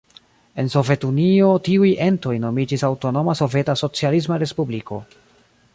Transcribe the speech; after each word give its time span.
En 0.61 0.69
Sovetunio 0.75 1.51
tiuj 1.67 1.91
entoj 2.07 2.33
nomiĝis 2.47 2.85
aŭtonoma 2.91 3.37
soveta 3.43 3.77
socialisma 3.83 4.45
respubliko. 4.45 4.99